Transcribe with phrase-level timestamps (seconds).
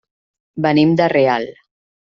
[0.67, 1.49] Venim de Real.